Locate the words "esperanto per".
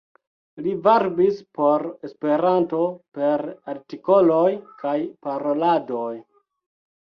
2.09-3.45